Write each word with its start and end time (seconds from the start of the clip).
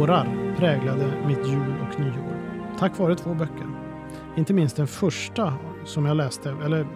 Tårar 0.00 0.54
präglade 0.58 1.12
mitt 1.26 1.46
jul 1.48 1.74
och 1.82 2.00
nyår. 2.00 2.36
Tack 2.78 2.98
vare 2.98 3.14
två 3.14 3.34
böcker. 3.34 3.66
Inte 4.36 4.52
minst 4.52 4.76
den 4.76 4.86
första 4.86 5.54
som 5.84 6.06
jag 6.06 6.16
läste, 6.16 6.54
eller 6.64 6.86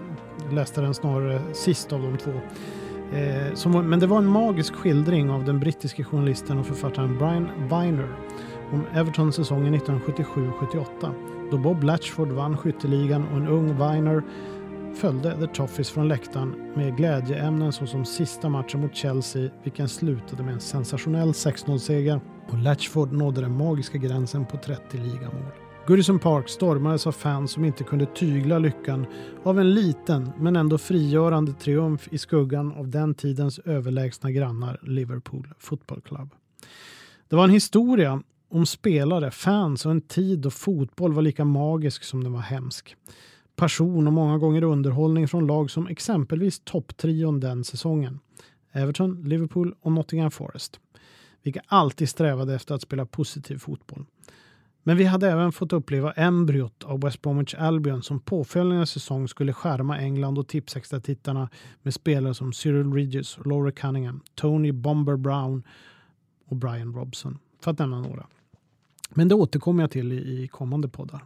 läste 0.50 0.80
den 0.80 0.94
snarare 0.94 1.40
sist 1.52 1.92
av 1.92 2.02
de 2.02 2.16
två. 2.16 2.30
Eh, 3.16 3.54
som, 3.54 3.90
men 3.90 4.00
det 4.00 4.06
var 4.06 4.18
en 4.18 4.26
magisk 4.26 4.74
skildring 4.74 5.30
av 5.30 5.44
den 5.44 5.60
brittiske 5.60 6.04
journalisten 6.04 6.58
och 6.58 6.66
författaren 6.66 7.18
Brian 7.18 7.48
Viner 7.58 8.16
om 8.72 8.84
Everton-säsongen 8.94 9.74
1977-78 9.74 10.86
då 11.50 11.58
Bob 11.58 11.82
Latchford 11.82 12.28
vann 12.28 12.56
skytteligan 12.56 13.28
och 13.28 13.36
en 13.36 13.48
ung 13.48 13.66
Viner 13.66 14.22
följde 14.94 15.36
The 15.40 15.46
Toffees 15.46 15.90
från 15.90 16.08
läktaren 16.08 16.72
med 16.74 16.96
glädjeämnen 16.96 17.72
såsom 17.72 18.04
sista 18.04 18.48
matchen 18.48 18.80
mot 18.80 18.94
Chelsea 18.94 19.50
vilken 19.62 19.88
slutade 19.88 20.42
med 20.42 20.54
en 20.54 20.60
sensationell 20.60 21.28
6-0-seger 21.28 22.20
och 22.48 22.58
Latchford 22.58 23.12
nådde 23.12 23.40
den 23.40 23.56
magiska 23.56 23.98
gränsen 23.98 24.46
på 24.46 24.56
30 24.56 24.98
ligamål. 24.98 25.52
Goodison 25.86 26.18
Park 26.18 26.48
stormades 26.48 27.06
av 27.06 27.12
fans 27.12 27.52
som 27.52 27.64
inte 27.64 27.84
kunde 27.84 28.06
tygla 28.06 28.58
lyckan 28.58 29.06
av 29.42 29.60
en 29.60 29.74
liten 29.74 30.32
men 30.38 30.56
ändå 30.56 30.78
frigörande 30.78 31.52
triumf 31.52 32.08
i 32.10 32.18
skuggan 32.18 32.72
av 32.72 32.88
den 32.88 33.14
tidens 33.14 33.58
överlägsna 33.58 34.30
grannar 34.30 34.80
Liverpool 34.82 35.48
Football 35.58 36.00
Club. 36.00 36.34
Det 37.28 37.36
var 37.36 37.44
en 37.44 37.50
historia 37.50 38.22
om 38.48 38.66
spelare, 38.66 39.30
fans 39.30 39.86
och 39.86 39.92
en 39.92 40.00
tid 40.00 40.38
då 40.38 40.50
fotboll 40.50 41.12
var 41.12 41.22
lika 41.22 41.44
magisk 41.44 42.04
som 42.04 42.24
den 42.24 42.32
var 42.32 42.40
hemsk. 42.40 42.96
Passion 43.56 44.06
och 44.06 44.12
många 44.12 44.38
gånger 44.38 44.62
underhållning 44.62 45.28
från 45.28 45.46
lag 45.46 45.70
som 45.70 45.86
exempelvis 45.86 46.60
topptrion 46.64 47.40
den 47.40 47.64
säsongen. 47.64 48.20
Everton, 48.72 49.22
Liverpool 49.24 49.74
och 49.80 49.92
Nottingham 49.92 50.30
Forest. 50.30 50.80
Vilka 51.44 51.62
alltid 51.66 52.08
strävade 52.08 52.54
efter 52.54 52.74
att 52.74 52.82
spela 52.82 53.06
positiv 53.06 53.58
fotboll. 53.58 54.04
Men 54.82 54.96
vi 54.96 55.04
hade 55.04 55.30
även 55.30 55.52
fått 55.52 55.72
uppleva 55.72 56.12
embryot 56.12 56.84
av 56.84 57.00
West 57.00 57.22
Bromwich 57.22 57.54
Albion 57.54 58.02
som 58.02 58.20
påföljande 58.20 58.86
säsong 58.86 59.28
skulle 59.28 59.52
skärma 59.52 59.98
England 59.98 60.38
och 60.38 60.48
Tipsextra-tittarna 60.48 61.48
med 61.82 61.94
spelare 61.94 62.34
som 62.34 62.52
Cyril 62.52 62.92
Regis, 62.92 63.38
Laura 63.44 63.72
Cunningham, 63.72 64.20
Tony 64.34 64.72
Bomber 64.72 65.16
Brown 65.16 65.62
och 66.46 66.56
Brian 66.56 66.94
Robson, 66.94 67.38
för 67.60 67.70
att 67.70 67.78
nämna 67.78 68.00
några. 68.00 68.26
Men 69.10 69.28
det 69.28 69.34
återkommer 69.34 69.82
jag 69.82 69.90
till 69.90 70.12
i, 70.12 70.48
kommande 70.48 70.88
poddar. 70.88 71.24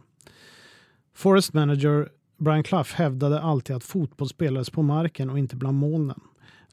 Forest 1.13 1.53
manager 1.53 2.09
Brian 2.37 2.63
Clough 2.63 2.89
hävdade 2.93 3.41
alltid 3.41 3.75
att 3.75 3.83
fotboll 3.83 4.29
spelades 4.29 4.69
på 4.69 4.81
marken 4.81 5.29
och 5.29 5.39
inte 5.39 5.55
bland 5.55 5.77
molnen. 5.77 6.19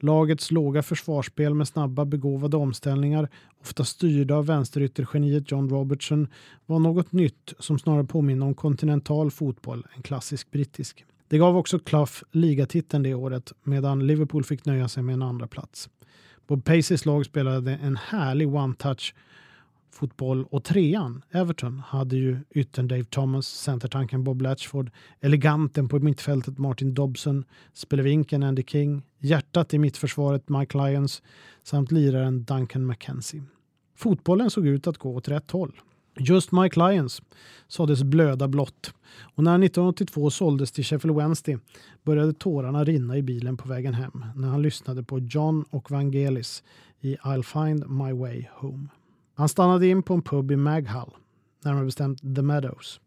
Lagets 0.01 0.51
låga 0.51 0.83
försvarsspel 0.83 1.55
med 1.55 1.69
snabba 1.69 2.05
begåvade 2.05 2.57
omställningar, 2.57 3.29
ofta 3.61 3.85
styrda 3.85 4.35
av 4.35 4.47
vänsteryttergeniet 4.47 5.51
John 5.51 5.69
Robertson, 5.71 6.29
var 6.67 6.79
något 6.79 7.13
nytt 7.13 7.53
som 7.59 7.79
snarare 7.79 8.05
påminner 8.05 8.47
om 8.47 8.55
kontinental 8.55 9.31
fotboll 9.31 9.87
än 9.97 10.03
klassisk 10.03 10.51
brittisk. 10.51 11.05
Det 11.29 11.39
gav 11.39 11.57
också 11.57 11.79
Clough 11.79 12.13
ligatiteln 12.33 13.03
det 13.03 13.15
året 13.15 13.53
medan 13.63 14.07
Liverpool 14.07 14.45
fick 14.45 14.65
nöja 14.65 14.89
sig 14.89 15.03
med 15.03 15.13
en 15.13 15.23
andra 15.23 15.47
plats. 15.47 15.89
Bob 16.47 16.65
Paceys 16.65 17.07
lag 17.07 17.27
spelade 17.27 17.73
en 17.83 17.97
härlig 17.97 18.49
one-touch 18.49 19.15
fotboll 19.91 20.45
och 20.45 20.65
trean, 20.65 21.23
Everton, 21.31 21.79
hade 21.79 22.17
ju 22.17 22.39
yttern 22.51 22.89
Dave 22.89 23.05
Thomas, 23.05 23.47
centertanken 23.47 24.25
Bob 24.25 24.43
Latchford, 24.43 24.91
eleganten 25.21 25.89
på 25.89 25.99
mittfältet 25.99 26.59
Martin 26.59 26.95
Dobson, 26.95 27.45
spelevinken 27.73 28.43
Andy 28.43 28.63
King, 28.63 29.03
hjärtat 29.19 29.75
i 29.75 29.79
mittförsvaret 29.79 30.49
Mike 30.49 30.79
Lyons 30.79 31.23
samt 31.63 31.93
liraren 31.93 32.45
Duncan 32.45 32.87
McKenzie. 32.87 33.43
Fotbollen 33.97 34.51
såg 34.51 34.67
ut 34.67 34.87
att 34.87 34.99
gå 34.99 35.15
åt 35.15 35.29
rätt 35.29 35.51
håll. 35.51 35.81
Just 36.19 36.53
Mike 36.53 36.81
Lyons 36.81 37.23
sades 37.69 38.03
blöda 38.03 38.49
blått 38.49 38.95
och 39.35 39.45
när 39.45 39.55
1982 39.55 40.31
såldes 40.31 40.73
till 40.73 40.85
Sheffield 40.85 41.17
Wednesday 41.17 41.59
började 42.03 42.33
tårarna 42.33 42.85
rinna 42.85 43.17
i 43.17 43.23
bilen 43.23 43.57
på 43.57 43.69
vägen 43.69 43.95
hem 43.95 44.25
när 44.35 44.49
han 44.49 44.63
lyssnade 44.63 45.03
på 45.03 45.19
John 45.19 45.65
och 45.71 45.91
Vangelis 45.91 46.63
i 47.01 47.17
I'll 47.17 47.43
find 47.43 47.91
my 47.91 48.13
way 48.13 48.45
home. 48.53 48.89
Han 49.37 49.49
stannade 49.49 49.87
in 49.87 50.03
på 50.03 50.15
en 50.15 50.23
pub 50.23 50.51
i 50.51 50.57
Maghall, 50.57 51.11
närmare 51.65 51.85
bestämt 51.85 52.21
The 52.37 52.43
Meadows. 52.43 53.01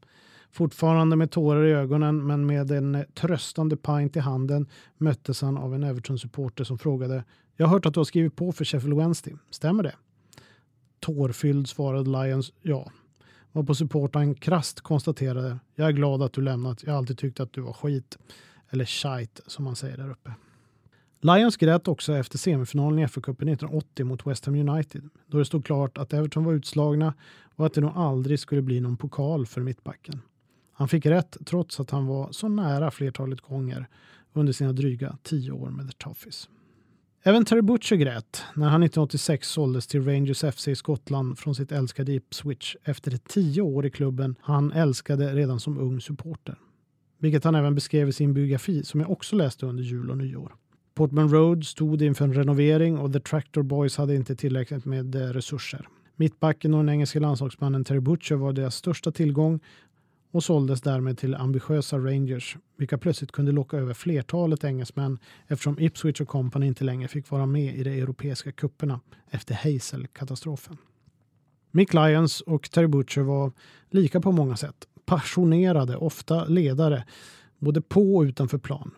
Fortfarande 0.52 1.16
med 1.16 1.32
tårar 1.32 1.66
i 1.66 1.72
ögonen 1.72 2.28
men 2.28 2.46
med 2.46 2.72
en 2.72 3.06
tröstande 3.14 3.78
pint 3.78 4.16
i 4.16 4.20
handen 4.20 4.68
möttes 4.98 5.42
han 5.42 5.58
av 5.58 5.76
en 5.76 5.84
Everton-supporter 5.84 6.64
som 6.64 6.78
frågade 6.78 7.24
“Jag 7.56 7.68
har 7.68 7.74
hört 7.74 7.86
att 7.86 7.94
du 7.94 8.00
har 8.00 8.06
skrivit 8.06 8.36
på 8.36 8.52
för 8.52 8.66
Sheffield 8.66 8.98
Wednesday, 8.98 9.36
stämmer 9.50 9.84
det?” 9.84 9.96
Tårfylld 11.00 11.70
svarade 11.70 12.10
Lions 12.10 12.54
“Ja”. 12.62 12.92
Varpå 13.52 13.76
supportern 13.76 14.36
krast 14.36 14.82
konstaterade 14.82 15.60
“Jag 15.76 15.88
är 15.88 15.92
glad 15.92 16.22
att 16.22 16.34
du 16.34 16.42
lämnat, 16.42 16.84
jag 16.84 16.92
har 16.92 16.98
alltid 16.98 17.18
tyckt 17.18 17.40
att 17.40 17.54
du 17.54 17.62
var 17.62 17.74
skit” 17.74 18.18
eller 18.70 18.86
shite 18.86 19.42
som 19.48 19.66
man 19.66 19.76
säger 19.76 19.98
där 19.98 20.12
uppe. 20.12 20.32
Lions 21.22 21.58
grät 21.58 21.88
också 21.88 22.14
efter 22.14 22.38
semifinalen 22.38 23.00
i 23.00 23.08
FA-cupen 23.08 23.50
1980 23.50 24.06
mot 24.06 24.28
West 24.28 24.46
Ham 24.46 24.70
United 24.70 25.10
då 25.28 25.38
det 25.38 25.46
stod 25.46 25.66
klart 25.66 25.98
att 25.98 26.14
Everton 26.14 26.44
var 26.44 26.54
utslagna 26.54 27.14
och 27.56 27.66
att 27.66 27.74
det 27.74 27.82
nog 27.82 27.92
aldrig 27.96 28.40
skulle 28.40 28.62
bli 28.62 28.80
någon 28.80 28.98
pokal 28.98 29.46
för 29.46 29.62
mittbacken. 29.62 30.22
Han 30.74 30.88
fick 30.88 31.06
rätt 31.06 31.38
trots 31.46 31.80
att 31.80 31.90
han 31.90 32.06
var 32.06 32.32
så 32.32 32.48
nära 32.48 32.92
flertalet 32.92 33.42
gånger 33.42 33.88
under 34.34 34.54
sina 34.54 34.74
dryga 34.74 35.18
tio 35.24 35.52
år 35.52 35.70
med 35.70 35.88
The 35.88 35.98
Toffees. 35.98 36.50
Även 37.24 37.46
Terry 37.46 37.62
Butcher 37.62 37.96
grät 37.96 38.44
när 38.56 38.70
han 38.70 38.84
1986 38.84 39.50
såldes 39.50 39.88
till 39.88 40.06
Rangers 40.06 40.56
FC 40.56 40.68
i 40.68 40.76
Skottland 40.76 41.40
från 41.40 41.56
sitt 41.56 41.72
älskade 41.72 42.14
Ipswich 42.14 42.76
efter 42.84 43.18
tio 43.18 43.62
år 43.62 43.86
i 43.86 43.90
klubben 43.90 44.36
han 44.42 44.72
älskade 44.72 45.36
redan 45.36 45.60
som 45.60 45.78
ung 45.78 46.02
supporter. 46.02 46.60
Vilket 47.18 47.44
han 47.44 47.56
även 47.56 47.76
beskrev 47.76 48.10
i 48.10 48.14
sin 48.14 48.34
biografi 48.34 48.84
som 48.84 49.00
jag 49.00 49.12
också 49.12 49.36
läste 49.36 49.66
under 49.66 49.84
jul 49.84 50.10
och 50.10 50.18
nyår. 50.18 50.56
Portman 51.00 51.30
Road 51.30 51.66
stod 51.66 52.02
inför 52.02 52.26
en 52.26 52.34
renovering 52.34 52.98
och 52.98 53.14
The 53.14 53.20
Tractor 53.20 53.64
Boys 53.64 53.98
hade 53.98 54.16
inte 54.16 54.36
tillräckligt 54.36 54.86
med 54.86 55.16
eh, 55.16 55.20
resurser. 55.20 55.88
Mittbacken 56.16 56.74
och 56.74 56.80
den 56.80 56.90
engelska 56.90 57.20
landslagsmannen 57.20 57.84
Terry 57.84 58.00
Butcher 58.00 58.36
var 58.36 58.54
deras 58.54 58.76
största 58.76 59.12
tillgång 59.12 59.60
och 60.32 60.44
såldes 60.44 60.82
därmed 60.82 61.18
till 61.18 61.36
ambitiösa 61.36 61.98
Rangers, 61.98 62.58
vilka 62.78 62.98
plötsligt 62.98 63.32
kunde 63.32 63.52
locka 63.52 63.78
över 63.78 63.94
flertalet 63.94 64.64
engelsmän 64.64 65.20
eftersom 65.48 65.80
Ipswich 65.80 66.22
och 66.22 66.28
Company 66.28 66.68
inte 66.68 66.84
längre 66.84 67.08
fick 67.08 67.30
vara 67.30 67.46
med 67.46 67.76
i 67.76 67.84
de 67.84 68.02
europeiska 68.02 68.52
kupperna 68.52 69.00
efter 69.30 69.56
Hazel-katastrofen. 69.56 70.78
Mick 71.72 71.94
Lyons 71.94 72.42
och 72.42 72.72
Terry 72.72 72.88
Butcher 72.88 73.22
var 73.22 73.52
lika 73.90 74.22
på 74.22 74.32
många 74.32 74.58
sätt. 74.58 74.88
Passionerade, 75.06 75.96
ofta 75.96 76.46
ledare, 76.46 77.04
både 77.60 77.82
på 77.82 78.16
och 78.16 78.22
utanför 78.22 78.58
plan. 78.58 78.92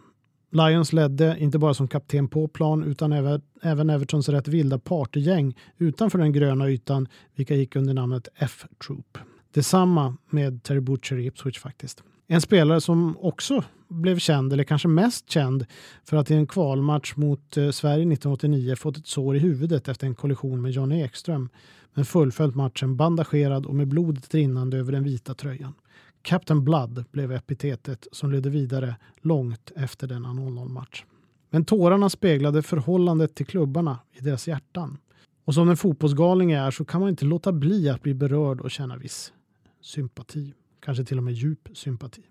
Lions 0.51 0.93
ledde 0.93 1.35
inte 1.39 1.59
bara 1.59 1.73
som 1.73 1.87
kapten 1.87 2.27
på 2.27 2.47
plan 2.47 2.83
utan 2.83 3.11
även, 3.11 3.41
även 3.61 3.89
Evertons 3.89 4.29
rätt 4.29 4.47
vilda 4.47 4.79
partygäng 4.79 5.57
utanför 5.77 6.17
den 6.17 6.33
gröna 6.33 6.69
ytan 6.69 7.07
vilka 7.35 7.55
gick 7.55 7.75
under 7.75 7.93
namnet 7.93 8.27
F-Troop. 8.35 9.17
Detsamma 9.53 10.17
med 10.29 10.63
Terry 10.63 10.79
Butcher 10.79 11.17
i 11.17 11.25
Ipswich 11.25 11.59
faktiskt. 11.59 12.03
En 12.27 12.41
spelare 12.41 12.81
som 12.81 13.17
också 13.17 13.63
blev 13.87 14.19
känd, 14.19 14.53
eller 14.53 14.63
kanske 14.63 14.87
mest 14.87 15.29
känd, 15.29 15.65
för 16.03 16.17
att 16.17 16.31
i 16.31 16.33
en 16.33 16.47
kvalmatch 16.47 17.15
mot 17.15 17.57
eh, 17.57 17.69
Sverige 17.69 18.01
1989 18.01 18.75
fått 18.75 18.97
ett 18.97 19.07
sår 19.07 19.35
i 19.35 19.39
huvudet 19.39 19.87
efter 19.87 20.07
en 20.07 20.15
kollision 20.15 20.61
med 20.61 20.71
Johnny 20.71 21.01
Ekström, 21.01 21.49
men 21.93 22.05
fullföljt 22.05 22.55
matchen 22.55 22.95
bandagerad 22.95 23.65
och 23.65 23.75
med 23.75 23.87
blodet 23.87 24.33
rinnande 24.33 24.77
över 24.77 24.91
den 24.91 25.03
vita 25.03 25.33
tröjan. 25.33 25.73
Captain 26.21 26.63
Blood 26.63 27.05
blev 27.11 27.31
epitetet 27.31 28.07
som 28.11 28.31
ledde 28.31 28.49
vidare 28.49 28.95
långt 29.21 29.71
efter 29.75 30.07
denna 30.07 30.29
0-0-match. 30.29 31.05
Men 31.49 31.65
tårarna 31.65 32.09
speglade 32.09 32.61
förhållandet 32.61 33.35
till 33.35 33.45
klubbarna 33.45 33.99
i 34.11 34.19
deras 34.19 34.47
hjärtan. 34.47 34.97
Och 35.45 35.53
som 35.53 35.69
en 35.69 35.77
fotbollsgalning 35.77 36.51
är 36.51 36.71
så 36.71 36.85
kan 36.85 37.01
man 37.01 37.09
inte 37.09 37.25
låta 37.25 37.51
bli 37.51 37.89
att 37.89 38.01
bli 38.01 38.13
berörd 38.13 38.61
och 38.61 38.71
känna 38.71 38.97
viss 38.97 39.33
sympati. 39.81 40.53
Kanske 40.79 41.03
till 41.03 41.17
och 41.17 41.23
med 41.23 41.33
djup 41.33 41.69
sympati. 41.73 42.21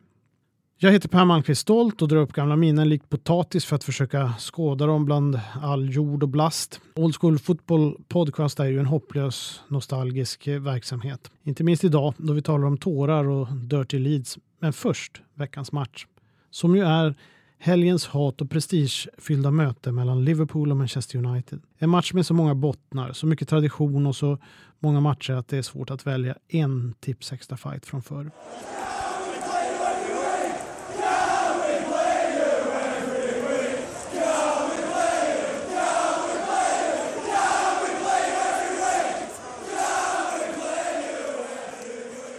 Jag 0.82 0.93
heter 0.93 1.09
Per 1.09 1.25
Malmqvist 1.25 1.61
Stolt 1.61 2.03
och 2.03 2.09
drar 2.09 2.19
upp 2.19 2.32
gamla 2.32 2.56
minnen 2.56 2.88
likt 2.88 3.09
potatis 3.09 3.65
för 3.65 3.77
att 3.77 3.85
försöka 3.85 4.32
skåda 4.38 4.87
dem 4.87 5.05
bland 5.05 5.41
all 5.62 5.91
jord 5.94 6.23
och 6.23 6.29
blast. 6.29 6.81
Old 6.94 7.17
School 7.17 7.38
Football 7.38 7.97
Podcast 8.09 8.61
är 8.61 8.65
ju 8.65 8.79
en 8.79 8.87
hopplös 8.87 9.61
nostalgisk 9.69 10.49
verksamhet. 10.49 11.31
Inte 11.43 11.65
minst 11.65 11.85
idag 11.85 12.15
då 12.17 12.32
vi 12.32 12.43
talar 12.43 12.67
om 12.67 12.79
tårar 12.79 13.29
och 13.29 13.49
Dirty 13.53 13.99
Leeds. 13.99 14.38
Men 14.61 14.73
först 14.73 15.23
veckans 15.35 15.73
match. 15.73 16.06
Som 16.50 16.77
ju 16.77 16.82
är 16.82 17.15
helgens 17.59 18.06
hat 18.06 18.41
och 18.41 18.50
prestigefyllda 18.50 19.50
möte 19.50 19.93
mellan 19.93 20.25
Liverpool 20.25 20.71
och 20.71 20.77
Manchester 20.77 21.19
United. 21.19 21.61
En 21.79 21.91
match 21.91 22.12
med 22.12 22.27
så 22.27 22.35
många 22.35 22.55
bottnar, 22.55 23.12
så 23.12 23.27
mycket 23.27 23.49
tradition 23.49 24.06
och 24.06 24.17
så 24.17 24.38
många 24.79 25.00
matcher 25.00 25.32
att 25.32 25.49
det 25.49 25.59
är 25.59 25.62
svårt 25.62 25.91
att 25.91 26.06
välja 26.06 26.35
en 26.49 26.94
tips 27.00 27.32
extra 27.32 27.56
fight 27.56 27.87
från 27.87 28.03
förr. 28.03 28.31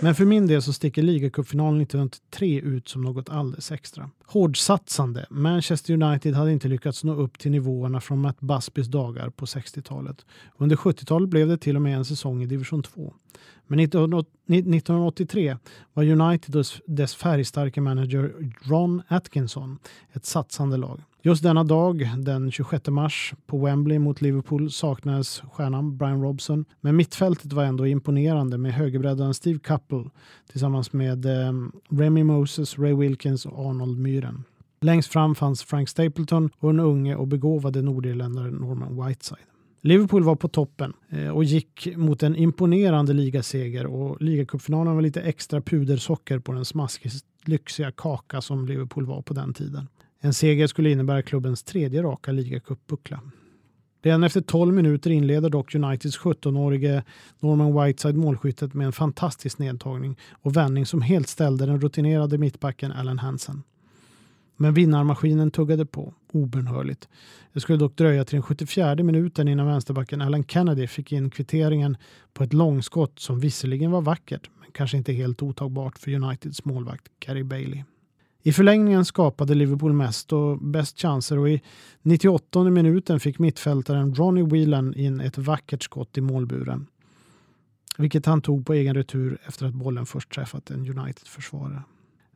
Men 0.03 0.15
för 0.15 0.25
min 0.25 0.48
del 0.48 0.62
så 0.62 0.74
sticker 0.74 1.01
ligacupfinalen 1.01 1.81
1983 1.81 2.62
ut 2.62 2.89
som 2.89 3.01
något 3.01 3.30
alldeles 3.30 3.71
extra. 3.71 4.09
Hårdsatsande, 4.25 5.25
Manchester 5.30 6.03
United 6.03 6.33
hade 6.33 6.51
inte 6.51 6.68
lyckats 6.68 7.03
nå 7.03 7.13
upp 7.13 7.39
till 7.39 7.51
nivåerna 7.51 8.01
från 8.01 8.19
Matt 8.19 8.39
Busbys 8.39 8.88
dagar 8.88 9.30
på 9.30 9.45
60-talet. 9.45 10.25
Under 10.57 10.75
70-talet 10.75 11.30
blev 11.30 11.48
det 11.48 11.57
till 11.57 11.75
och 11.75 11.81
med 11.81 11.98
en 11.98 12.06
säsong 12.06 12.44
i 12.44 12.45
division 12.45 12.83
2. 12.83 13.13
Men 13.68 13.80
1983 13.80 15.57
var 15.94 16.03
United 16.03 16.56
och 16.56 16.65
dess 16.86 17.15
färgstarka 17.15 17.81
manager 17.81 18.53
Ron 18.62 19.01
Atkinson 19.07 19.80
ett 20.13 20.25
satsande 20.25 20.77
lag. 20.77 21.01
Just 21.23 21.44
denna 21.44 21.63
dag, 21.63 22.09
den 22.18 22.51
26 22.51 22.88
mars, 22.88 23.33
på 23.45 23.57
Wembley 23.57 24.00
mot 24.00 24.21
Liverpool 24.21 24.71
saknades 24.71 25.41
stjärnan 25.51 25.97
Brian 25.97 26.21
Robson. 26.21 26.65
Men 26.81 26.95
mittfältet 26.95 27.53
var 27.53 27.63
ändå 27.63 27.88
imponerande 27.88 28.57
med 28.57 28.73
högerbreddaren 28.73 29.33
Steve 29.33 29.59
Couple 29.59 30.09
tillsammans 30.51 30.94
med 30.94 31.25
eh, 31.25 31.53
Remy 31.89 32.23
Moses, 32.23 32.79
Ray 32.79 32.94
Wilkins 32.94 33.45
och 33.45 33.65
Arnold 33.65 34.00
Myren. 34.00 34.44
Längst 34.81 35.12
fram 35.12 35.35
fanns 35.35 35.63
Frank 35.63 35.89
Stapleton 35.89 36.50
och 36.57 36.69
den 36.69 36.79
unge 36.79 37.15
och 37.15 37.27
begåvade 37.27 37.81
nordirländaren 37.81 38.53
Norman 38.53 39.07
Whiteside. 39.07 39.45
Liverpool 39.81 40.24
var 40.24 40.35
på 40.35 40.47
toppen 40.47 40.94
eh, 41.09 41.29
och 41.29 41.44
gick 41.44 41.88
mot 41.95 42.24
en 42.24 42.35
imponerande 42.35 43.13
ligaseger 43.13 43.85
och 43.85 44.21
ligacupfinalen 44.21 44.95
var 44.95 45.01
lite 45.01 45.21
extra 45.21 45.62
pudersocker 45.62 46.39
på 46.39 46.51
den 46.51 46.65
smaskigt 46.65 47.25
lyxiga 47.45 47.91
kaka 47.91 48.41
som 48.41 48.65
Liverpool 48.65 49.06
var 49.06 49.21
på 49.21 49.33
den 49.33 49.53
tiden. 49.53 49.88
En 50.23 50.33
seger 50.33 50.68
skulle 50.68 50.91
innebära 50.91 51.21
klubbens 51.21 51.63
tredje 51.63 52.03
raka 52.03 52.31
ligacupbuckla. 52.31 53.21
Redan 54.03 54.23
efter 54.23 54.41
12 54.41 54.73
minuter 54.73 55.09
inleder 55.09 55.50
dock 55.50 55.75
Uniteds 55.75 56.19
17-årige 56.19 57.03
Norman 57.39 57.85
Whiteside 57.85 58.15
målskyttet 58.15 58.73
med 58.73 58.85
en 58.85 58.94
fantastisk 58.94 59.59
nedtagning 59.59 60.18
och 60.31 60.56
vändning 60.57 60.85
som 60.85 61.01
helt 61.01 61.27
ställde 61.27 61.65
den 61.65 61.81
rutinerade 61.81 62.38
mittbacken 62.38 62.91
Allen 62.91 63.19
Hansen. 63.19 63.63
Men 64.57 64.73
vinnarmaskinen 64.73 65.51
tuggade 65.51 65.85
på 65.85 66.13
obönhörligt. 66.31 67.09
Det 67.53 67.59
skulle 67.59 67.77
dock 67.77 67.95
dröja 67.95 68.25
till 68.25 68.35
den 68.35 68.44
74 68.44 68.95
minuten 68.95 69.47
innan 69.47 69.67
vänsterbacken 69.67 70.21
Alan 70.21 70.44
Kennedy 70.44 70.88
fick 70.88 71.12
in 71.12 71.29
kvitteringen 71.29 71.97
på 72.33 72.44
ett 72.44 72.53
långskott 72.53 73.19
som 73.19 73.39
visserligen 73.39 73.91
var 73.91 74.01
vackert 74.01 74.50
men 74.59 74.71
kanske 74.71 74.97
inte 74.97 75.13
helt 75.13 75.41
otagbart 75.41 75.97
för 75.97 76.12
Uniteds 76.12 76.65
målvakt 76.65 77.06
Gary 77.19 77.44
Bailey. 77.44 77.83
I 78.43 78.51
förlängningen 78.51 79.05
skapade 79.05 79.55
Liverpool 79.55 79.93
mest 79.93 80.33
och 80.33 80.57
bäst 80.57 81.01
chanser 81.01 81.38
och 81.38 81.49
i 81.49 81.61
98 82.01 82.63
minuten 82.63 83.19
fick 83.19 83.39
mittfältaren 83.39 84.15
Ronnie 84.15 84.43
Whelan 84.43 84.93
in 84.93 85.19
ett 85.19 85.38
vackert 85.38 85.83
skott 85.83 86.17
i 86.17 86.21
målburen. 86.21 86.88
Vilket 87.97 88.25
han 88.25 88.41
tog 88.41 88.65
på 88.65 88.73
egen 88.73 88.95
retur 88.95 89.38
efter 89.45 89.65
att 89.65 89.73
bollen 89.73 90.05
först 90.05 90.31
träffat 90.31 90.69
en 90.69 90.99
United-försvarare. 90.99 91.83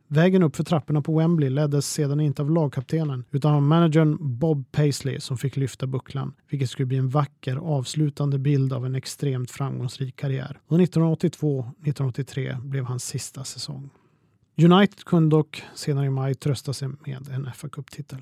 Vägen 0.08 0.42
upp 0.42 0.56
för 0.56 0.64
trapporna 0.64 1.02
på 1.02 1.18
Wembley 1.18 1.50
leddes 1.50 1.92
sedan 1.92 2.20
inte 2.20 2.42
av 2.42 2.50
lagkaptenen 2.50 3.24
utan 3.30 3.54
av 3.54 3.62
managern 3.62 4.38
Bob 4.38 4.72
Paisley 4.72 5.20
som 5.20 5.38
fick 5.38 5.56
lyfta 5.56 5.86
bucklan, 5.86 6.34
vilket 6.50 6.70
skulle 6.70 6.86
bli 6.86 6.96
en 6.96 7.08
vacker 7.08 7.56
avslutande 7.56 8.38
bild 8.38 8.72
av 8.72 8.86
en 8.86 8.94
extremt 8.94 9.50
framgångsrik 9.50 10.16
karriär. 10.16 10.60
Och 10.66 10.78
1982-1983 10.78 12.60
blev 12.60 12.84
hans 12.84 13.04
sista 13.04 13.44
säsong. 13.44 13.90
United 14.58 15.04
kunde 15.04 15.36
dock 15.36 15.62
senare 15.74 16.06
i 16.06 16.10
maj 16.10 16.34
trösta 16.34 16.72
sig 16.72 16.88
med 16.88 17.28
en 17.28 17.50
fa 17.54 17.68
Cup-titel. 17.68 18.18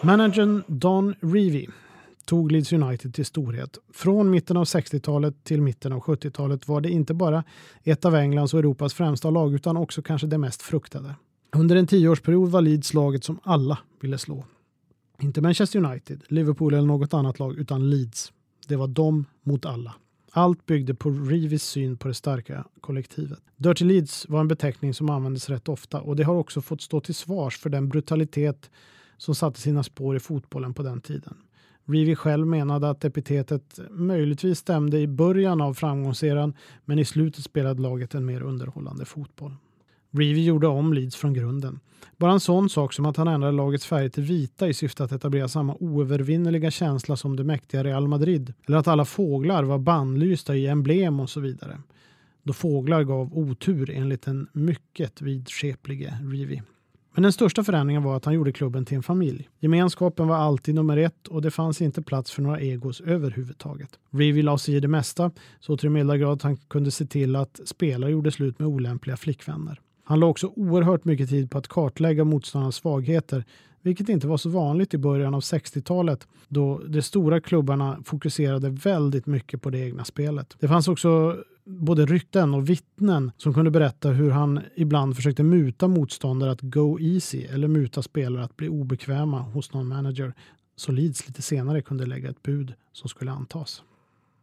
Managern 0.00 0.62
Don 0.66 1.14
Revie 1.20 1.70
tog 2.24 2.52
Leeds 2.52 2.72
United 2.72 3.14
till 3.14 3.26
storhet. 3.26 3.78
Från 3.92 4.30
mitten 4.30 4.56
av 4.56 4.64
60-talet 4.64 5.44
till 5.44 5.62
mitten 5.62 5.92
av 5.92 6.00
70-talet 6.00 6.68
var 6.68 6.80
det 6.80 6.90
inte 6.90 7.14
bara 7.14 7.44
ett 7.84 8.04
av 8.04 8.14
Englands 8.14 8.54
och 8.54 8.60
Europas 8.60 8.94
främsta 8.94 9.30
lag 9.30 9.54
utan 9.54 9.76
också 9.76 10.02
kanske 10.02 10.26
det 10.26 10.38
mest 10.38 10.62
fruktade. 10.62 11.14
Under 11.52 11.76
en 11.76 11.86
tioårsperiod 11.86 12.50
var 12.50 12.60
Leeds 12.62 12.94
laget 12.94 13.24
som 13.24 13.40
alla 13.42 13.78
ville 14.00 14.18
slå. 14.18 14.44
Inte 15.22 15.40
Manchester 15.40 15.84
United, 15.84 16.22
Liverpool 16.28 16.74
eller 16.74 16.86
något 16.86 17.14
annat 17.14 17.38
lag 17.38 17.58
utan 17.58 17.90
Leeds. 17.90 18.32
Det 18.68 18.76
var 18.76 18.88
de 18.88 19.24
mot 19.42 19.66
alla. 19.66 19.94
Allt 20.30 20.66
byggde 20.66 20.94
på 20.94 21.10
Reeves 21.10 21.62
syn 21.62 21.96
på 21.96 22.08
det 22.08 22.14
starka 22.14 22.64
kollektivet. 22.80 23.38
Dirty 23.56 23.84
Leeds 23.84 24.28
var 24.28 24.40
en 24.40 24.48
beteckning 24.48 24.94
som 24.94 25.10
användes 25.10 25.50
rätt 25.50 25.68
ofta 25.68 26.00
och 26.00 26.16
det 26.16 26.22
har 26.22 26.34
också 26.34 26.60
fått 26.60 26.80
stå 26.80 27.00
till 27.00 27.14
svars 27.14 27.58
för 27.58 27.70
den 27.70 27.88
brutalitet 27.88 28.70
som 29.16 29.34
satte 29.34 29.60
sina 29.60 29.82
spår 29.82 30.16
i 30.16 30.20
fotbollen 30.20 30.74
på 30.74 30.82
den 30.82 31.00
tiden. 31.00 31.34
Reevy 31.84 32.14
själv 32.14 32.46
menade 32.46 32.90
att 32.90 33.04
epitetet 33.04 33.80
möjligtvis 33.90 34.58
stämde 34.58 34.98
i 34.98 35.06
början 35.06 35.60
av 35.60 35.74
framgångseran 35.74 36.54
men 36.84 36.98
i 36.98 37.04
slutet 37.04 37.44
spelade 37.44 37.82
laget 37.82 38.14
en 38.14 38.24
mer 38.24 38.42
underhållande 38.42 39.04
fotboll. 39.04 39.52
Reeve 40.14 40.40
gjorde 40.40 40.66
om 40.66 40.92
Leeds 40.92 41.16
från 41.16 41.34
grunden. 41.34 41.80
Bara 42.16 42.32
en 42.32 42.40
sån 42.40 42.68
sak 42.68 42.92
som 42.92 43.06
att 43.06 43.16
han 43.16 43.28
ändrade 43.28 43.56
lagets 43.56 43.86
färg 43.86 44.10
till 44.10 44.22
vita 44.22 44.68
i 44.68 44.74
syfte 44.74 45.04
att 45.04 45.12
etablera 45.12 45.48
samma 45.48 45.76
oövervinnerliga 45.80 46.70
känsla 46.70 47.16
som 47.16 47.36
det 47.36 47.44
mäktiga 47.44 47.84
Real 47.84 48.08
Madrid. 48.08 48.54
Eller 48.66 48.78
att 48.78 48.88
alla 48.88 49.04
fåglar 49.04 49.62
var 49.62 49.78
bannlysta 49.78 50.56
i 50.56 50.66
emblem 50.66 51.20
och 51.20 51.30
så 51.30 51.40
vidare. 51.40 51.78
Då 52.42 52.52
fåglar 52.52 53.04
gav 53.04 53.38
otur 53.38 53.90
enligt 53.90 54.22
den 54.22 54.48
mycket 54.52 55.22
vidskeplige 55.22 56.18
Reeve. 56.22 56.62
Men 57.14 57.22
den 57.22 57.32
största 57.32 57.64
förändringen 57.64 58.02
var 58.02 58.16
att 58.16 58.24
han 58.24 58.34
gjorde 58.34 58.52
klubben 58.52 58.84
till 58.84 58.96
en 58.96 59.02
familj. 59.02 59.48
Gemenskapen 59.60 60.28
var 60.28 60.36
alltid 60.36 60.74
nummer 60.74 60.96
ett 60.96 61.28
och 61.28 61.42
det 61.42 61.50
fanns 61.50 61.82
inte 61.82 62.02
plats 62.02 62.30
för 62.32 62.42
några 62.42 62.60
egos 62.60 63.00
överhuvudtaget. 63.00 63.98
Reeve 64.10 64.42
la 64.42 64.58
sig 64.58 64.74
i 64.74 64.80
det 64.80 64.88
mesta, 64.88 65.30
så 65.60 65.76
till 65.76 65.86
den 65.86 65.92
milda 65.92 66.16
grad 66.16 66.32
att 66.32 66.42
han 66.42 66.56
kunde 66.56 66.90
se 66.90 67.06
till 67.06 67.36
att 67.36 67.60
spelare 67.64 68.10
gjorde 68.10 68.30
slut 68.30 68.58
med 68.58 68.68
olämpliga 68.68 69.16
flickvänner. 69.16 69.80
Han 70.04 70.20
la 70.20 70.26
också 70.26 70.52
oerhört 70.56 71.04
mycket 71.04 71.28
tid 71.28 71.50
på 71.50 71.58
att 71.58 71.68
kartlägga 71.68 72.24
motståndarnas 72.24 72.76
svagheter, 72.76 73.44
vilket 73.82 74.08
inte 74.08 74.26
var 74.26 74.36
så 74.36 74.48
vanligt 74.48 74.94
i 74.94 74.98
början 74.98 75.34
av 75.34 75.40
60-talet 75.40 76.28
då 76.48 76.78
de 76.88 77.02
stora 77.02 77.40
klubbarna 77.40 77.98
fokuserade 78.04 78.70
väldigt 78.70 79.26
mycket 79.26 79.62
på 79.62 79.70
det 79.70 79.78
egna 79.78 80.04
spelet. 80.04 80.56
Det 80.60 80.68
fanns 80.68 80.88
också 80.88 81.36
både 81.64 82.06
rykten 82.06 82.54
och 82.54 82.68
vittnen 82.68 83.30
som 83.36 83.54
kunde 83.54 83.70
berätta 83.70 84.08
hur 84.08 84.30
han 84.30 84.60
ibland 84.74 85.16
försökte 85.16 85.42
muta 85.42 85.88
motståndare 85.88 86.50
att 86.50 86.60
go 86.60 86.98
easy 87.00 87.42
eller 87.42 87.68
muta 87.68 88.02
spelare 88.02 88.44
att 88.44 88.56
bli 88.56 88.68
obekväma 88.68 89.40
hos 89.40 89.72
någon 89.72 89.88
manager 89.88 90.34
så 90.76 90.92
Leeds 90.92 91.28
lite 91.28 91.42
senare 91.42 91.82
kunde 91.82 92.06
lägga 92.06 92.30
ett 92.30 92.42
bud 92.42 92.74
som 92.92 93.08
skulle 93.08 93.30
antas. 93.30 93.82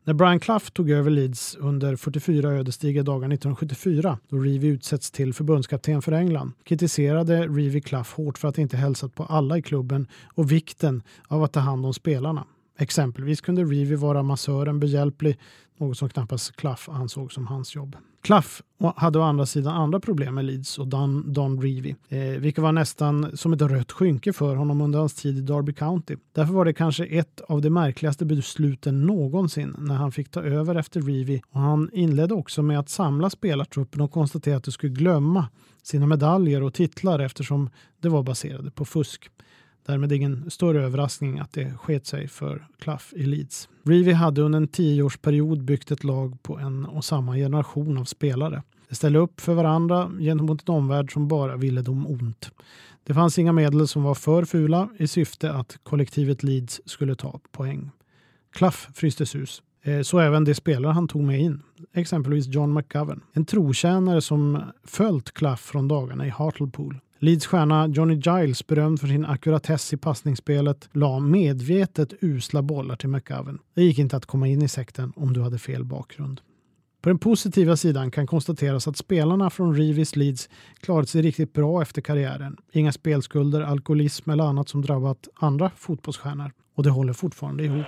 När 0.04 0.14
Brian 0.14 0.40
Clough 0.40 0.66
tog 0.66 0.90
över 0.92 1.10
Leeds 1.10 1.56
under 1.56 1.96
44 1.96 2.52
ödesdigra 2.52 3.04
dagar 3.04 3.34
1974, 3.34 4.20
då 4.30 4.38
Reevy 4.38 4.68
utsätts 4.68 5.12
till 5.12 5.34
förbundskapten 5.34 6.02
för 6.02 6.12
England, 6.12 6.52
kritiserade 6.64 7.48
Reevy 7.48 7.82
Clough 7.82 8.10
hårt 8.16 8.38
för 8.38 8.48
att 8.48 8.58
inte 8.58 8.78
hälsat 8.78 9.16
på 9.16 9.24
alla 9.24 9.58
i 9.58 9.62
klubben 9.62 10.08
och 10.36 10.52
vikten 10.52 11.04
av 11.28 11.44
att 11.44 11.54
ta 11.54 11.60
hand 11.60 11.86
om 11.86 11.94
spelarna. 11.94 12.46
Exempelvis 12.80 13.42
kunde 13.42 13.64
Reevy 13.64 13.96
vara 13.96 14.24
massören 14.24 14.80
behjälplig, 14.80 15.38
något 15.80 15.98
som 15.98 16.10
knappast 16.10 16.56
Clough 16.56 16.90
ansåg 16.90 17.32
som 17.32 17.48
hans 17.48 17.76
jobb. 17.76 17.96
Clough 18.22 18.48
hade 18.96 19.20
å 19.20 19.22
andra 19.22 19.46
sidan 19.46 19.76
andra 19.76 20.00
problem 20.00 20.36
med 20.36 20.46
Leeds 20.46 20.80
och 20.80 20.88
Don, 20.88 21.34
Don 21.34 21.62
Reevy, 21.62 21.96
eh, 22.10 22.20
vilket 22.20 22.62
var 22.62 22.72
nästan 22.72 23.38
som 23.38 23.54
ett 23.54 23.62
rött 23.62 23.92
skynke 23.92 24.34
för 24.34 24.56
honom 24.56 24.82
under 24.82 25.00
hans 25.00 25.14
tid 25.14 25.38
i 25.38 25.42
Derby 25.42 25.74
County. 25.74 26.16
Därför 26.36 26.54
var 26.54 26.66
det 26.66 26.74
kanske 26.74 27.06
ett 27.06 27.42
av 27.42 27.62
de 27.62 27.70
märkligaste 27.70 28.26
besluten 28.26 29.06
någonsin 29.06 29.76
när 29.78 29.96
han 29.96 30.12
fick 30.12 30.32
ta 30.32 30.42
över 30.42 30.76
efter 30.76 31.02
Reevy 31.02 31.42
och 31.50 31.62
han 31.62 31.90
inledde 31.94 32.34
också 32.34 32.62
med 32.62 32.80
att 32.80 32.90
samla 32.90 33.30
spelartruppen 33.30 34.02
och 34.02 34.12
konstatera 34.12 34.58
att 34.58 34.64
de 34.64 34.72
skulle 34.72 34.94
glömma 34.94 35.48
sina 35.84 36.08
medaljer 36.08 36.64
och 36.64 36.74
titlar 36.74 37.20
eftersom 37.20 37.70
det 38.02 38.10
var 38.10 38.24
baserade 38.24 38.72
på 38.72 38.86
fusk. 38.86 39.30
Därmed 39.90 40.12
ingen 40.12 40.52
större 40.52 40.84
överraskning 40.84 41.40
att 41.40 41.54
det 41.54 41.74
sket 41.78 42.06
sig 42.06 42.28
för 42.28 42.68
Clough 42.80 43.04
i 43.12 43.24
Leeds. 43.24 43.70
Reevy 43.84 44.12
hade 44.12 44.42
under 44.42 44.58
en 44.58 44.68
tioårsperiod 44.68 45.64
byggt 45.64 45.92
ett 45.92 46.04
lag 46.04 46.44
på 46.44 46.58
en 46.58 46.86
och 46.86 47.06
samma 47.06 47.36
generation 47.36 47.98
av 47.98 48.06
spelare. 48.06 48.64
De 48.90 48.96
ställde 48.96 49.20
upp 49.20 49.42
för 49.42 49.54
varandra 49.54 50.12
gentemot 50.20 50.70
en 50.70 50.76
omvärld 50.76 51.14
som 51.14 51.28
bara 51.28 51.58
ville 51.58 51.82
dem 51.82 52.08
ont. 52.08 52.52
Det 53.04 53.14
fanns 53.14 53.40
inga 53.40 53.52
medel 53.52 53.88
som 53.88 54.04
var 54.04 54.16
för 54.16 54.46
fula 54.46 54.90
i 54.98 55.08
syfte 55.08 55.54
att 55.54 55.80
kollektivet 55.84 56.44
Leeds 56.44 56.82
skulle 56.86 57.16
ta 57.16 57.40
poäng. 57.52 57.92
Clough 58.54 58.78
frystes 58.94 59.36
hus. 59.36 59.62
Eh, 59.84 60.02
så 60.02 60.20
även 60.20 60.44
de 60.44 60.56
spelare 60.56 60.92
han 60.92 61.08
tog 61.08 61.24
med 61.24 61.40
in, 61.40 61.62
exempelvis 61.94 62.48
John 62.48 62.74
McGovern, 62.74 63.22
en 63.34 63.46
trotjänare 63.46 64.22
som 64.22 64.62
följt 64.84 65.34
Clough 65.34 65.56
från 65.62 65.88
dagarna 65.88 66.28
i 66.28 66.30
Hartlepool. 66.30 67.00
Leeds 67.22 67.46
stjärna 67.46 67.88
Johnny 67.88 68.16
Giles, 68.16 68.68
berömd 68.68 69.00
för 69.00 69.08
sin 69.08 69.26
ackuratess 69.26 69.94
i 69.94 69.98
passningsspelet, 69.98 70.90
la 70.92 71.20
medvetet 71.20 72.14
usla 72.22 72.62
bollar 72.62 72.96
till 72.96 73.10
McGovern. 73.10 73.60
Det 73.74 73.84
gick 73.84 74.00
inte 74.00 74.18
att 74.18 74.26
komma 74.26 74.48
in 74.48 74.62
i 74.62 74.68
sekten 74.68 75.14
om 75.16 75.34
du 75.34 75.42
hade 75.42 75.58
fel 75.58 75.86
bakgrund. 75.86 76.42
På 77.02 77.10
den 77.10 77.20
positiva 77.20 77.78
sidan 77.78 78.12
kan 78.12 78.28
konstateras 78.28 78.88
att 78.88 78.98
spelarna 78.98 79.50
från 79.50 79.76
Rivis 79.76 80.16
Leeds 80.16 80.50
klarat 80.80 81.10
sig 81.10 81.22
riktigt 81.22 81.54
bra 81.54 81.82
efter 81.82 82.02
karriären. 82.02 82.58
Inga 82.72 82.92
spelskulder, 82.92 83.62
alkoholism 83.62 84.30
eller 84.30 84.44
annat 84.44 84.70
som 84.70 84.82
drabbat 84.82 85.28
andra 85.36 85.72
fotbollsstjärnor. 85.76 86.52
Och 86.76 86.84
det 86.84 86.90
håller 86.90 87.14
fortfarande 87.14 87.64
ihop. 87.64 87.86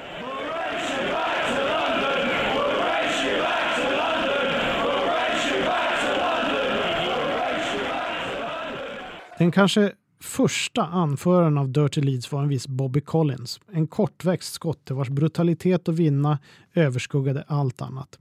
Den 9.41 9.51
kanske 9.51 9.91
första 10.19 10.86
anföraren 10.86 11.57
av 11.57 11.69
Dirty 11.69 12.01
Leeds 12.01 12.31
var 12.31 12.41
en 12.41 12.50
viss 12.50 12.67
Bobby 12.67 13.01
Collins. 13.01 13.60
En 13.71 13.88
kortväxt 13.88 14.53
skotte 14.53 14.93
vars 14.93 15.10
brutalitet 15.10 15.88
och 15.88 16.00
vinna 16.00 16.39
överskuggade 16.74 17.43
allt 17.48 17.81
annat. 17.81 18.19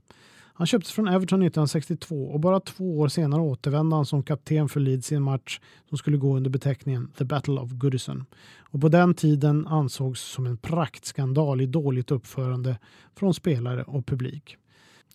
Han 0.53 0.67
köptes 0.67 0.91
från 0.91 1.07
Everton 1.07 1.41
1962 1.41 2.15
och 2.15 2.39
bara 2.39 2.59
två 2.59 2.99
år 2.99 3.07
senare 3.07 3.41
återvände 3.41 3.95
han 3.95 4.05
som 4.05 4.23
kapten 4.23 4.69
för 4.69 4.79
Leeds 4.79 5.11
i 5.11 5.15
en 5.15 5.23
match 5.23 5.59
som 5.89 5.97
skulle 5.97 6.17
gå 6.17 6.37
under 6.37 6.49
beteckningen 6.49 7.11
The 7.17 7.25
Battle 7.25 7.59
of 7.61 7.71
Goodison. 7.71 8.25
Och 8.59 8.81
på 8.81 8.89
den 8.89 9.13
tiden 9.13 9.67
ansågs 9.67 10.21
som 10.21 10.45
en 10.45 10.57
praktskandal 10.57 11.61
i 11.61 11.65
dåligt 11.65 12.11
uppförande 12.11 12.77
från 13.15 13.33
spelare 13.33 13.83
och 13.83 14.05
publik. 14.05 14.57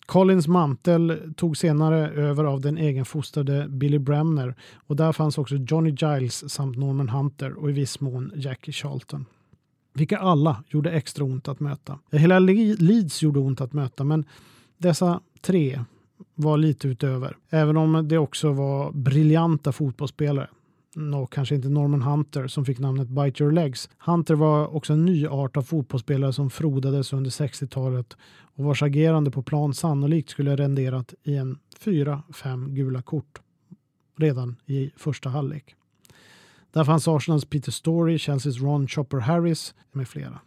Collins 0.07 0.47
mantel 0.47 1.33
tog 1.35 1.57
senare 1.57 2.09
över 2.09 2.43
av 2.43 2.61
den 2.61 2.77
egenfostrade 2.77 3.67
Billy 3.69 3.99
Bremner 3.99 4.55
och 4.75 4.95
där 4.95 5.11
fanns 5.11 5.37
också 5.37 5.55
Johnny 5.55 5.89
Giles 5.89 6.49
samt 6.53 6.77
Norman 6.77 7.09
Hunter 7.09 7.53
och 7.53 7.69
i 7.69 7.73
viss 7.73 7.99
mån 7.99 8.31
Jackie 8.35 8.73
Charlton. 8.73 9.25
Vilka 9.93 10.17
alla 10.17 10.63
gjorde 10.67 10.91
extra 10.91 11.23
ont 11.23 11.47
att 11.47 11.59
möta. 11.59 11.99
Hela 12.11 12.39
Leeds 12.39 13.23
gjorde 13.23 13.39
ont 13.39 13.61
att 13.61 13.73
möta 13.73 14.03
men 14.03 14.25
dessa 14.77 15.21
tre 15.41 15.83
var 16.35 16.57
lite 16.57 16.87
utöver. 16.87 17.37
Även 17.49 17.77
om 17.77 18.07
det 18.07 18.17
också 18.17 18.51
var 18.51 18.91
briljanta 18.91 19.71
fotbollsspelare. 19.71 20.49
Och 21.15 21.31
kanske 21.31 21.55
inte 21.55 21.69
Norman 21.69 22.01
Hunter 22.01 22.47
som 22.47 22.65
fick 22.65 22.79
namnet 22.79 23.07
Bite 23.07 23.43
Your 23.43 23.51
Legs. 23.51 23.89
Hunter 23.99 24.35
var 24.35 24.75
också 24.75 24.93
en 24.93 25.05
ny 25.05 25.27
art 25.27 25.57
av 25.57 25.61
fotbollsspelare 25.61 26.33
som 26.33 26.49
frodades 26.49 27.13
under 27.13 27.29
60-talet 27.29 28.17
och 28.55 28.63
vars 28.63 28.83
agerande 28.83 29.31
på 29.31 29.43
plan 29.43 29.73
sannolikt 29.73 30.29
skulle 30.29 30.55
renderat 30.55 31.13
i 31.23 31.35
en 31.35 31.59
4-5 31.79 32.69
gula 32.69 33.01
kort 33.01 33.41
redan 34.17 34.55
i 34.65 34.91
första 34.95 35.29
halvlek. 35.29 35.75
Där 36.71 36.83
fanns 36.83 37.07
Arsenals 37.07 37.45
Peter 37.45 37.71
Story, 37.71 38.17
Chelseas 38.17 38.61
Ron 38.61 38.87
Chopper 38.87 39.17
Harris 39.17 39.75
med 39.91 40.07
flera. 40.07 40.39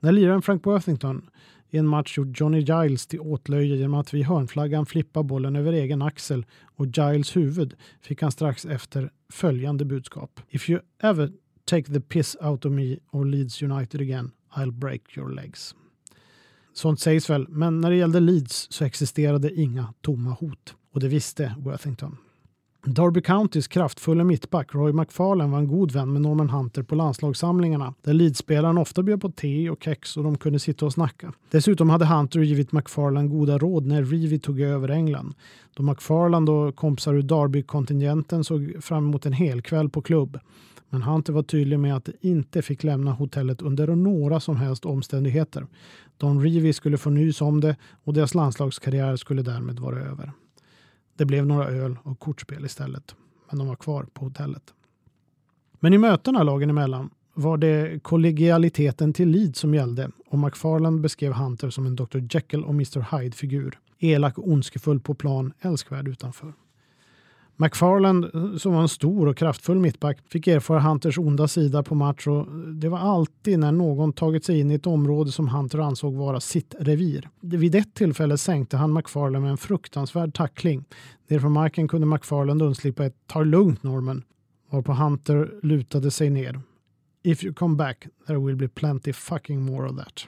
När 0.00 0.12
liraren 0.12 0.42
Frank 0.42 0.66
Worthington 0.66 1.30
i 1.72 1.78
en 1.78 1.86
match 1.86 2.18
gjorde 2.18 2.32
Johnny 2.34 2.58
Giles 2.58 3.06
till 3.06 3.20
åtlöje 3.20 3.76
genom 3.76 3.94
att 3.94 4.14
vid 4.14 4.24
hörnflaggan 4.24 4.86
flippa 4.86 5.22
bollen 5.22 5.56
över 5.56 5.72
egen 5.72 6.02
axel 6.02 6.46
och 6.76 6.86
Giles 6.86 7.36
huvud 7.36 7.74
fick 8.00 8.22
han 8.22 8.32
strax 8.32 8.64
efter 8.64 9.10
följande 9.32 9.84
budskap. 9.84 10.40
If 10.48 10.70
you 10.70 10.80
ever 11.02 11.32
take 11.64 11.92
the 11.92 12.00
piss 12.00 12.36
out 12.40 12.64
of 12.64 12.72
me 12.72 12.96
or 13.10 13.24
Leeds 13.24 13.62
United 13.62 14.00
again, 14.00 14.30
I'll 14.54 14.72
break 14.72 15.16
your 15.16 15.30
legs. 15.30 15.74
Sånt 16.72 17.00
sägs 17.00 17.30
väl, 17.30 17.48
men 17.48 17.80
när 17.80 17.90
det 17.90 17.96
gällde 17.96 18.20
Leeds 18.20 18.66
så 18.70 18.84
existerade 18.84 19.54
inga 19.54 19.94
tomma 20.00 20.30
hot. 20.30 20.74
Och 20.92 21.00
det 21.00 21.08
visste 21.08 21.54
Worthington. 21.58 22.16
Derby 22.86 23.22
Countys 23.22 23.68
kraftfulla 23.68 24.24
mittback 24.24 24.74
Roy 24.74 24.92
McFarlane 24.92 25.52
var 25.52 25.58
en 25.58 25.68
god 25.68 25.92
vän 25.92 26.12
med 26.12 26.22
Norman 26.22 26.50
Hunter 26.50 26.82
på 26.82 26.94
landslagssamlingarna 26.94 27.94
där 28.02 28.12
leadspelaren 28.12 28.78
ofta 28.78 29.02
bjöd 29.02 29.20
på 29.20 29.30
te 29.30 29.70
och 29.70 29.82
kex 29.82 30.16
och 30.16 30.24
de 30.24 30.38
kunde 30.38 30.58
sitta 30.58 30.86
och 30.86 30.92
snacka. 30.92 31.32
Dessutom 31.50 31.90
hade 31.90 32.06
Hunter 32.06 32.40
givit 32.40 32.72
McFarlane 32.72 33.28
goda 33.28 33.58
råd 33.58 33.86
när 33.86 34.04
Reevy 34.04 34.38
tog 34.38 34.60
över 34.60 34.88
England. 34.88 35.34
Då 35.74 35.82
McFarlane 35.82 36.50
och 36.50 36.76
kompisar 36.76 37.14
ur 37.14 37.22
Derby-kontingenten 37.22 38.44
såg 38.44 38.74
fram 38.80 39.08
emot 39.08 39.26
en 39.26 39.32
hel 39.32 39.62
kväll 39.62 39.90
på 39.90 40.02
klubb. 40.02 40.38
Men 40.88 41.02
Hunter 41.02 41.32
var 41.32 41.42
tydlig 41.42 41.78
med 41.78 41.96
att 41.96 42.04
de 42.04 42.12
inte 42.20 42.62
fick 42.62 42.84
lämna 42.84 43.12
hotellet 43.12 43.62
under 43.62 43.86
några 43.86 44.40
som 44.40 44.56
helst 44.56 44.84
omständigheter. 44.84 45.66
Don 46.16 46.42
Reevy 46.42 46.72
skulle 46.72 46.98
få 46.98 47.10
nys 47.10 47.40
om 47.40 47.60
det 47.60 47.76
och 48.04 48.14
deras 48.14 48.34
landslagskarriär 48.34 49.16
skulle 49.16 49.42
därmed 49.42 49.78
vara 49.78 50.00
över. 50.00 50.32
Det 51.22 51.26
blev 51.26 51.46
några 51.46 51.68
öl 51.68 51.98
och 52.02 52.18
kortspel 52.18 52.64
istället, 52.64 53.14
men 53.50 53.58
de 53.58 53.68
var 53.68 53.76
kvar 53.76 54.06
på 54.12 54.24
hotellet. 54.24 54.74
Men 55.80 55.92
i 55.92 55.98
mötena 55.98 56.42
lagen 56.42 56.70
emellan 56.70 57.10
var 57.34 57.56
det 57.56 58.02
kollegialiteten 58.02 59.12
till 59.12 59.28
lid 59.28 59.56
som 59.56 59.74
gällde 59.74 60.10
och 60.26 60.38
McFarland 60.38 61.00
beskrev 61.00 61.32
Hunter 61.32 61.70
som 61.70 61.86
en 61.86 61.96
Dr 61.96 62.18
Jekyll 62.30 62.64
och 62.64 62.70
Mr 62.70 63.18
Hyde-figur. 63.18 63.78
Elak 63.98 64.38
och 64.38 64.48
ondskefull 64.48 65.00
på 65.00 65.14
plan, 65.14 65.52
älskvärd 65.60 66.08
utanför. 66.08 66.52
McFarland, 67.56 68.24
eh, 68.24 68.56
som 68.56 68.72
var 68.72 68.82
en 68.82 68.88
stor 68.88 69.28
och 69.28 69.36
kraftfull 69.36 69.78
mittback, 69.78 70.18
fick 70.28 70.46
erfara 70.46 70.80
Hunters 70.80 71.18
onda 71.18 71.48
sida 71.48 71.82
på 71.82 71.94
match 71.94 72.26
och 72.26 72.46
det 72.74 72.88
var 72.88 72.98
alltid 72.98 73.58
när 73.58 73.72
någon 73.72 74.12
tagit 74.12 74.44
sig 74.44 74.60
in 74.60 74.70
i 74.70 74.74
ett 74.74 74.86
område 74.86 75.32
som 75.32 75.48
Hunter 75.48 75.78
ansåg 75.78 76.14
vara 76.14 76.40
sitt 76.40 76.74
revir. 76.78 77.28
Vid 77.40 77.74
ett 77.74 77.94
tillfälle 77.94 78.38
sänkte 78.38 78.76
han 78.76 78.92
McFarland 78.92 79.42
med 79.42 79.50
en 79.50 79.56
fruktansvärd 79.56 80.34
tackling. 80.34 80.84
Nerför 81.28 81.48
marken 81.48 81.88
kunde 81.88 82.06
McFarland 82.06 82.62
undslippa 82.62 83.04
ett 83.04 83.16
“ta 83.26 83.42
lugnt 83.42 83.82
Norman” 83.82 84.22
varpå 84.70 84.92
Hunter 84.92 85.54
lutade 85.62 86.10
sig 86.10 86.30
ner. 86.30 86.60
“If 87.22 87.44
you 87.44 87.54
come 87.54 87.76
back 87.76 88.06
there 88.26 88.38
will 88.38 88.56
be 88.56 88.68
plenty 88.68 89.12
fucking 89.12 89.62
more 89.62 89.88
of 89.90 89.96
that”. 89.96 90.26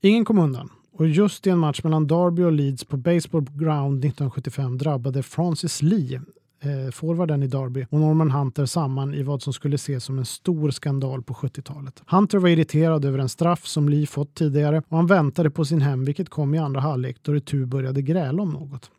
Ingen 0.00 0.24
kom 0.24 0.38
undan 0.38 0.70
och 0.92 1.08
just 1.08 1.46
i 1.46 1.50
en 1.50 1.58
match 1.58 1.82
mellan 1.82 2.06
Derby 2.06 2.42
och 2.42 2.52
Leeds 2.52 2.84
på 2.84 2.96
Baseball 2.96 3.44
Ground 3.54 4.04
1975 4.04 4.78
drabbade 4.78 5.22
Francis 5.22 5.82
Lee 5.82 6.20
eh, 6.60 6.90
forwarden 6.90 7.42
i 7.42 7.46
Derby 7.46 7.86
och 7.90 8.00
Norman 8.00 8.30
Hunter 8.30 8.66
samman 8.66 9.14
i 9.14 9.22
vad 9.22 9.42
som 9.42 9.52
skulle 9.52 9.74
ses 9.74 10.04
som 10.04 10.18
en 10.18 10.24
stor 10.24 10.70
skandal 10.70 11.22
på 11.22 11.34
70-talet. 11.34 12.02
Hunter 12.06 12.38
var 12.38 12.48
irriterad 12.48 13.04
över 13.04 13.18
en 13.18 13.28
straff 13.28 13.66
som 13.66 13.88
Lee 13.88 14.06
fått 14.06 14.34
tidigare 14.34 14.82
och 14.88 14.96
han 14.96 15.06
väntade 15.06 15.50
på 15.50 15.64
sin 15.64 15.80
hem 15.80 16.04
vilket 16.04 16.28
kom 16.28 16.54
i 16.54 16.58
andra 16.58 16.80
halvlek 16.80 17.16
då 17.22 17.32
det 17.32 17.40
tur 17.40 17.66
började 17.66 18.02
gräla 18.02 18.42
om 18.42 18.50
något 18.50 18.90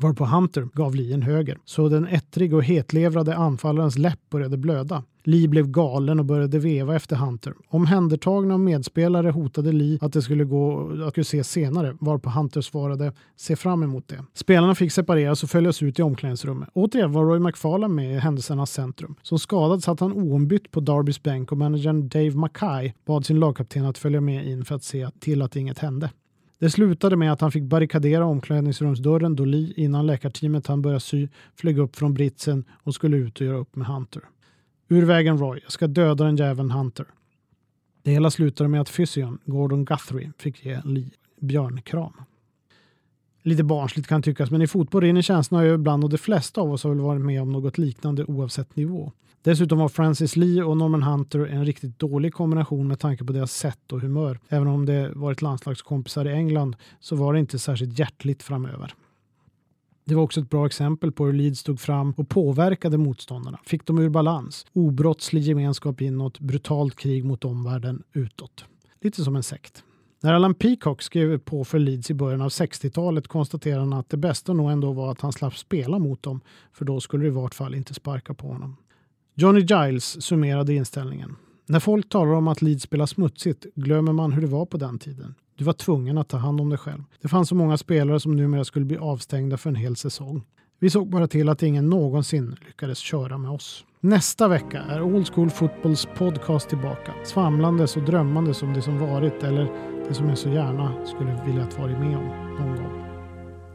varpå 0.00 0.24
Hunter 0.24 0.68
gav 0.72 0.94
Lee 0.94 1.14
en 1.14 1.22
höger, 1.22 1.58
så 1.64 1.88
den 1.88 2.06
ettrig 2.06 2.54
och 2.54 2.64
hetlevrade 2.64 3.36
anfallarens 3.36 3.98
läpp 3.98 4.20
började 4.30 4.56
blöda. 4.56 5.02
Lee 5.24 5.48
blev 5.48 5.66
galen 5.66 6.18
och 6.18 6.24
började 6.24 6.58
veva 6.58 6.96
efter 6.96 7.16
Hunter. 7.16 7.54
Omhändertagna 7.68 8.54
av 8.54 8.60
medspelare 8.60 9.30
hotade 9.30 9.72
Lee 9.72 9.98
att 10.00 10.12
det 10.12 10.22
skulle 10.22 10.44
gå 10.44 10.92
att 11.06 11.26
se 11.26 11.44
senare, 11.44 11.96
varpå 12.00 12.30
Hunter 12.30 12.60
svarade 12.60 13.12
se 13.36 13.56
fram 13.56 13.82
emot 13.82 14.08
det. 14.08 14.24
Spelarna 14.34 14.74
fick 14.74 14.92
separeras 14.92 15.42
och 15.42 15.50
följas 15.50 15.82
ut 15.82 15.98
i 15.98 16.02
omklädningsrummet. 16.02 16.68
Återigen 16.72 17.12
var 17.12 17.24
Roy 17.24 17.38
McFarlane 17.38 17.94
med 17.94 18.14
i 18.16 18.18
händelsernas 18.18 18.72
centrum. 18.72 19.14
Som 19.22 19.38
skadad 19.38 19.82
satt 19.82 20.00
han 20.00 20.12
oombytt 20.12 20.70
på 20.70 20.80
Darbys 20.80 21.22
bänk 21.22 21.52
och 21.52 21.58
managern 21.58 22.08
Dave 22.08 22.30
Mackay 22.30 22.92
bad 23.06 23.26
sin 23.26 23.40
lagkapten 23.40 23.84
att 23.84 23.98
följa 23.98 24.20
med 24.20 24.46
in 24.46 24.64
för 24.64 24.74
att 24.74 24.84
se 24.84 25.10
till 25.20 25.42
att 25.42 25.56
inget 25.56 25.78
hände. 25.78 26.10
Det 26.60 26.70
slutade 26.70 27.16
med 27.16 27.32
att 27.32 27.40
han 27.40 27.52
fick 27.52 27.64
barrikadera 27.64 28.24
omklädningsrumsdörren 28.24 29.36
då 29.36 29.44
Lee 29.44 29.72
innan 29.76 30.06
läkarteamet 30.06 30.66
han 30.66 30.82
började 30.82 31.00
sy 31.00 31.28
flög 31.56 31.78
upp 31.78 31.96
från 31.96 32.14
britsen 32.14 32.64
och 32.70 32.94
skulle 32.94 33.16
ut 33.16 33.40
och 33.40 33.46
göra 33.46 33.56
upp 33.56 33.76
med 33.76 33.86
Hunter. 33.86 34.22
Ur 34.92 35.04
vägen 35.04 35.38
Roy, 35.38 35.60
jag 35.62 35.72
ska 35.72 35.86
döda 35.86 36.24
den 36.24 36.36
jäveln 36.36 36.70
Hunter. 36.70 37.06
Det 38.02 38.10
hela 38.10 38.30
slutade 38.30 38.68
med 38.68 38.80
att 38.80 38.88
fysion 38.88 39.38
Gordon 39.44 39.84
Guthrie 39.84 40.32
fick 40.38 40.64
ge 40.64 40.80
Lee 40.84 41.10
björnkram. 41.40 42.12
Lite 43.42 43.64
barnsligt 43.64 44.08
kan 44.08 44.22
tyckas, 44.22 44.50
men 44.50 44.62
i 44.62 44.66
fotboll 44.66 45.02
rinner 45.02 45.22
känslorna 45.22 45.64
över 45.64 45.74
ibland 45.74 46.04
och 46.04 46.10
de 46.10 46.18
flesta 46.18 46.60
av 46.60 46.72
oss 46.72 46.84
har 46.84 46.90
väl 46.90 47.00
varit 47.00 47.22
med 47.22 47.42
om 47.42 47.52
något 47.52 47.78
liknande 47.78 48.24
oavsett 48.24 48.76
nivå. 48.76 49.12
Dessutom 49.42 49.78
var 49.78 49.88
Francis 49.88 50.36
Lee 50.36 50.62
och 50.62 50.76
Norman 50.76 51.02
Hunter 51.02 51.46
en 51.46 51.66
riktigt 51.66 51.98
dålig 51.98 52.34
kombination 52.34 52.88
med 52.88 52.98
tanke 52.98 53.24
på 53.24 53.32
deras 53.32 53.52
sätt 53.52 53.92
och 53.92 54.00
humör. 54.00 54.38
Även 54.48 54.68
om 54.68 54.86
det 54.86 55.12
varit 55.14 55.42
landslagskompisar 55.42 56.26
i 56.26 56.32
England 56.32 56.76
så 57.00 57.16
var 57.16 57.32
det 57.32 57.38
inte 57.38 57.58
särskilt 57.58 57.98
hjärtligt 57.98 58.42
framöver. 58.42 58.94
Det 60.10 60.16
var 60.16 60.22
också 60.22 60.40
ett 60.40 60.50
bra 60.50 60.66
exempel 60.66 61.12
på 61.12 61.26
hur 61.26 61.32
Leeds 61.32 61.60
stod 61.60 61.80
fram 61.80 62.12
och 62.16 62.28
påverkade 62.28 62.98
motståndarna. 62.98 63.58
Fick 63.64 63.86
dem 63.86 63.98
ur 63.98 64.08
balans. 64.08 64.66
Obrottslig 64.72 65.42
gemenskap 65.42 66.00
inåt, 66.00 66.40
brutalt 66.40 66.96
krig 66.96 67.24
mot 67.24 67.44
omvärlden 67.44 68.02
utåt. 68.12 68.64
Lite 69.00 69.24
som 69.24 69.36
en 69.36 69.42
sekt. 69.42 69.84
När 70.20 70.34
Alan 70.34 70.54
Peacock 70.54 71.02
skrev 71.02 71.38
på 71.38 71.64
för 71.64 71.78
Leeds 71.78 72.10
i 72.10 72.14
början 72.14 72.40
av 72.40 72.48
60-talet 72.48 73.28
konstaterade 73.28 73.80
han 73.80 73.92
att 73.92 74.08
det 74.08 74.16
bästa 74.16 74.52
nog 74.52 74.70
ändå 74.70 74.92
var 74.92 75.10
att 75.10 75.20
han 75.20 75.32
slapp 75.32 75.56
spela 75.56 75.98
mot 75.98 76.22
dem, 76.22 76.40
för 76.72 76.84
då 76.84 77.00
skulle 77.00 77.24
det 77.24 77.28
i 77.28 77.30
vart 77.30 77.54
fall 77.54 77.74
inte 77.74 77.94
sparka 77.94 78.34
på 78.34 78.46
honom. 78.46 78.76
Johnny 79.34 79.60
Giles 79.60 80.22
summerade 80.22 80.74
inställningen. 80.74 81.36
När 81.66 81.80
folk 81.80 82.08
talar 82.08 82.32
om 82.32 82.48
att 82.48 82.62
Leeds 82.62 82.82
spelar 82.82 83.06
smutsigt 83.06 83.66
glömmer 83.74 84.12
man 84.12 84.32
hur 84.32 84.42
det 84.42 84.48
var 84.48 84.66
på 84.66 84.76
den 84.76 84.98
tiden. 84.98 85.34
Du 85.60 85.64
var 85.64 85.72
tvungen 85.72 86.18
att 86.18 86.28
ta 86.28 86.36
hand 86.36 86.60
om 86.60 86.68
dig 86.68 86.78
själv. 86.78 87.02
Det 87.22 87.28
fanns 87.28 87.48
så 87.48 87.54
många 87.54 87.76
spelare 87.76 88.20
som 88.20 88.36
numera 88.36 88.64
skulle 88.64 88.84
bli 88.84 88.96
avstängda 88.96 89.56
för 89.56 89.70
en 89.70 89.76
hel 89.76 89.96
säsong. 89.96 90.42
Vi 90.78 90.90
såg 90.90 91.10
bara 91.10 91.28
till 91.28 91.48
att 91.48 91.62
ingen 91.62 91.90
någonsin 91.90 92.56
lyckades 92.66 92.98
köra 92.98 93.38
med 93.38 93.50
oss. 93.50 93.84
Nästa 94.00 94.48
vecka 94.48 94.82
är 94.82 95.02
Old 95.02 95.34
School 95.34 95.50
Footballs 95.50 96.08
podcast 96.16 96.68
tillbaka. 96.68 97.14
Svamlandes 97.24 97.96
och 97.96 98.02
drömmandes 98.02 98.62
om 98.62 98.74
det 98.74 98.82
som 98.82 98.98
varit 98.98 99.42
eller 99.42 99.72
det 100.08 100.14
som 100.14 100.28
jag 100.28 100.38
så 100.38 100.48
gärna 100.48 101.06
skulle 101.06 101.42
vilja 101.46 101.62
att 101.62 101.78
varit 101.78 101.98
med 101.98 102.16
om 102.16 102.26
någon 102.58 102.76
gång. 102.76 103.09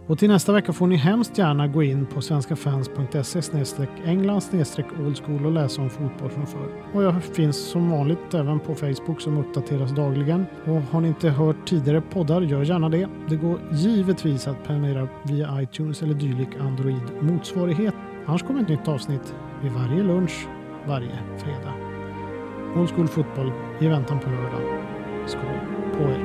Och 0.08 0.20
till 0.20 0.30
nästa 0.30 0.54
vecka 0.54 0.74
får 0.74 0.88
ni 0.88 0.96
hemskt 0.96 1.38
gärna 1.38 1.68
gå 1.68 1.84
in 1.84 2.06
på 2.06 2.22
svenskafans.se 2.22 3.42
england 4.06 4.42
oldschool 5.06 5.46
och 5.46 5.52
läsa 5.52 5.82
om 5.82 5.90
fotboll 5.90 6.30
från 6.30 6.48
förr. 6.48 6.70
Och 6.94 7.04
jag 7.04 7.24
finns 7.24 7.58
som 7.58 7.90
vanligt 7.90 8.34
även 8.34 8.60
på 8.60 8.76
Facebook 8.76 9.22
som 9.22 9.38
uppdateras 9.38 9.92
dagligen. 9.92 10.46
Och 10.66 10.82
har 10.82 11.02
ni 11.02 11.08
inte 11.08 11.30
hört 11.30 11.68
tidigare 11.68 12.02
poddar, 12.02 12.42
gör 12.42 12.64
gärna 12.64 12.90
det. 12.90 13.08
Det 13.30 13.36
går 13.36 13.60
givetvis 13.72 14.48
att 14.48 14.64
prenumerera 14.64 15.08
via 15.24 15.62
iTunes 15.62 16.02
eller 16.02 16.14
dylik 16.14 16.50
Android-motsvarighet. 16.60 17.96
Annars 18.26 18.44
kommer 18.44 18.62
ett 18.62 18.70
nytt 18.70 18.88
avsnitt 18.88 19.36
vid 19.64 19.72
varje 19.72 20.04
lunch 20.04 20.48
varje 20.88 21.20
fredag. 21.38 21.74
Old 22.76 22.90
School 22.90 23.08
Fotboll 23.08 23.52
i 23.80 23.88
väntan 23.88 24.20
på 24.20 24.30
lördag. 24.30 24.82
Skål 25.28 25.60
på 25.98 26.04
er! 26.04 26.25